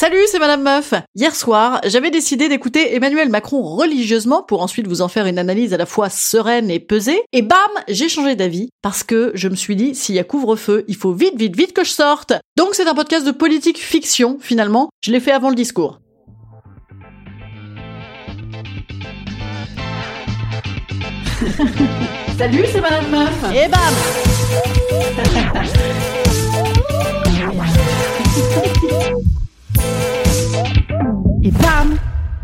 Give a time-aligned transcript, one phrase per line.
[0.00, 0.94] Salut, c'est Madame Meuf.
[1.16, 5.74] Hier soir, j'avais décidé d'écouter Emmanuel Macron religieusement pour ensuite vous en faire une analyse
[5.74, 7.20] à la fois sereine et pesée.
[7.32, 7.58] Et bam,
[7.88, 11.12] j'ai changé d'avis parce que je me suis dit, s'il y a couvre-feu, il faut
[11.12, 12.32] vite, vite, vite que je sorte.
[12.56, 14.88] Donc c'est un podcast de politique fiction, finalement.
[15.00, 15.98] Je l'ai fait avant le discours.
[22.38, 23.52] Salut, c'est Madame Meuf.
[23.52, 23.94] Et bam
[31.48, 31.96] Et bam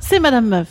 [0.00, 0.66] C'est Madame Meuf.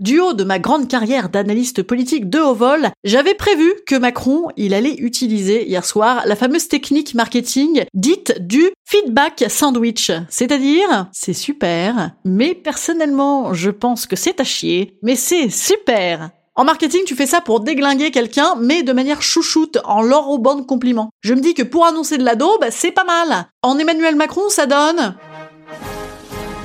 [0.00, 4.48] Du haut de ma grande carrière d'analyste politique de haut vol, j'avais prévu que Macron,
[4.58, 10.12] il allait utiliser hier soir la fameuse technique marketing dite du feedback sandwich.
[10.28, 16.32] C'est-à-dire, c'est super, mais personnellement, je pense que c'est à chier, mais c'est super.
[16.56, 20.66] En marketing, tu fais ça pour déglinguer quelqu'un, mais de manière chouchoute, en l'enrobant de
[20.66, 21.08] compliments.
[21.22, 23.46] Je me dis que pour annoncer de la daube, c'est pas mal.
[23.62, 25.14] En Emmanuel Macron, ça donne...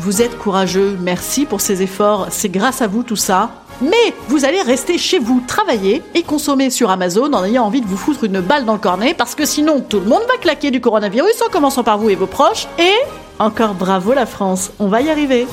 [0.06, 3.50] Vous êtes courageux, merci pour ces efforts, c'est grâce à vous tout ça.
[3.82, 7.88] Mais vous allez rester chez vous, travailler et consommer sur Amazon en ayant envie de
[7.88, 10.70] vous foutre une balle dans le cornet parce que sinon tout le monde va claquer
[10.70, 12.68] du coronavirus en commençant par vous et vos proches.
[12.78, 12.94] Et
[13.40, 15.48] encore bravo la France, on va y arriver.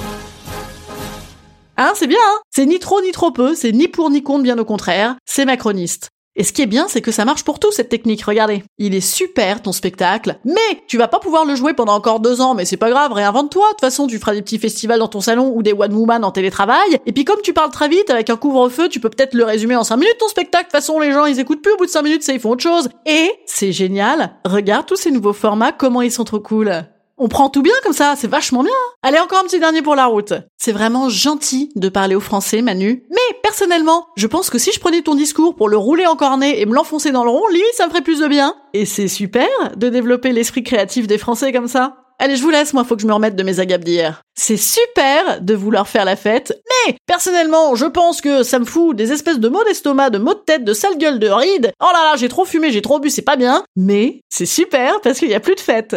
[1.79, 4.43] Hein, c'est bien, hein C'est ni trop ni trop peu, c'est ni pour ni contre,
[4.43, 6.12] bien au contraire, c'est macroniste.
[6.35, 8.63] Et ce qui est bien, c'est que ça marche pour tout, cette technique, regardez.
[8.79, 12.41] Il est super, ton spectacle, mais tu vas pas pouvoir le jouer pendant encore deux
[12.41, 13.65] ans, mais c'est pas grave, réinvente-toi.
[13.67, 16.25] De toute façon, tu feras des petits festivals dans ton salon ou des one woman
[16.25, 17.01] en télétravail.
[17.05, 19.77] Et puis comme tu parles très vite, avec un couvre-feu, tu peux peut-être le résumer
[19.77, 20.65] en cinq minutes, ton spectacle.
[20.65, 22.41] De toute façon, les gens, ils écoutent plus au bout de cinq minutes, ça, ils
[22.41, 22.89] font autre chose.
[23.05, 26.87] Et, c'est génial, regarde tous ces nouveaux formats, comment ils sont trop cool.
[27.19, 28.73] On prend tout bien comme ça, c'est vachement bien.
[29.03, 30.33] Allez, encore un petit dernier pour la route.
[30.57, 33.05] C'est vraiment gentil de parler au français, Manu.
[33.11, 36.61] Mais personnellement, je pense que si je prenais ton discours pour le rouler en cornet
[36.61, 38.55] et me l'enfoncer dans le rond, limite ça me ferait plus de bien.
[38.75, 41.97] Et c'est super de développer l'esprit créatif des Français comme ça.
[42.19, 44.23] Allez, je vous laisse, moi, faut que je me remette de mes agapes d'hier.
[44.37, 46.57] C'est super de vouloir faire la fête,
[46.87, 50.35] mais personnellement, je pense que ça me fout des espèces de maux d'estomac, de maux
[50.35, 51.73] de tête, de sale gueule, de rides.
[51.81, 53.65] Oh là là, j'ai trop fumé, j'ai trop bu, c'est pas bien.
[53.75, 55.97] Mais c'est super parce qu'il y a plus de fête.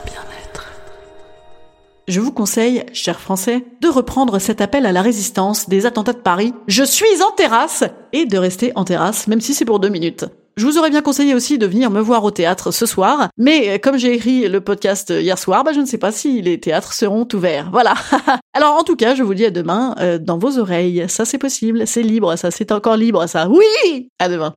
[2.11, 6.17] Je vous conseille, chers Français, de reprendre cet appel à la résistance des attentats de
[6.17, 6.53] Paris.
[6.67, 10.25] Je suis en terrasse et de rester en terrasse, même si c'est pour deux minutes.
[10.57, 13.79] Je vous aurais bien conseillé aussi de venir me voir au théâtre ce soir, mais
[13.79, 16.91] comme j'ai écrit le podcast hier soir, bah je ne sais pas si les théâtres
[16.91, 17.69] seront ouverts.
[17.71, 17.93] Voilà.
[18.53, 21.05] Alors en tout cas, je vous dis à demain euh, dans vos oreilles.
[21.07, 23.47] Ça c'est possible, c'est libre, ça c'est encore libre, ça.
[23.47, 24.53] Oui À demain.